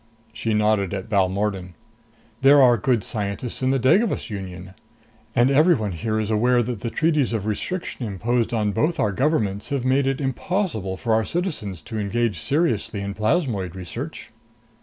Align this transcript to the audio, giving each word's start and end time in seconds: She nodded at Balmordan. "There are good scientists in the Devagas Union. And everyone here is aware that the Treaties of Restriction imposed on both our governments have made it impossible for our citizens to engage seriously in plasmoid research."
She 0.33 0.55
nodded 0.55 0.95
at 0.95 1.09
Balmordan. 1.09 1.75
"There 2.41 2.59
are 2.59 2.75
good 2.75 3.03
scientists 3.03 3.61
in 3.61 3.69
the 3.69 3.77
Devagas 3.77 4.31
Union. 4.31 4.73
And 5.35 5.51
everyone 5.51 5.91
here 5.91 6.19
is 6.19 6.31
aware 6.31 6.63
that 6.63 6.79
the 6.79 6.89
Treaties 6.89 7.33
of 7.33 7.45
Restriction 7.45 8.07
imposed 8.07 8.51
on 8.51 8.71
both 8.71 8.99
our 8.99 9.11
governments 9.11 9.69
have 9.69 9.85
made 9.85 10.07
it 10.07 10.19
impossible 10.19 10.97
for 10.97 11.13
our 11.13 11.23
citizens 11.23 11.83
to 11.83 11.99
engage 11.99 12.39
seriously 12.39 12.99
in 12.99 13.13
plasmoid 13.13 13.75
research." 13.75 14.31